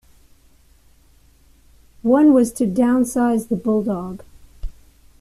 [2.01, 4.23] One was to downsize the Bulldog.